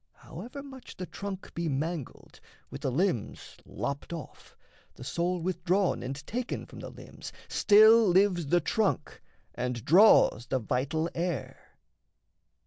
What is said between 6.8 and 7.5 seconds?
limbs,